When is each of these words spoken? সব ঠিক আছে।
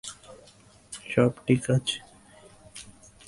সব 1.05 1.31
ঠিক 1.45 1.61
আছে। 1.75 1.97